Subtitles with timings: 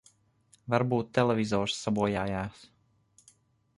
[0.73, 2.67] Varbūt televizors sabojājās.